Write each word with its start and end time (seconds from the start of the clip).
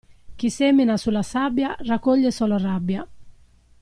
Chi 0.35 0.49
semina 0.49 0.97
sulla 0.97 1.21
sabbia 1.21 1.75
raccoglie 1.81 2.31
solo 2.31 2.57
rabbia. 2.57 3.07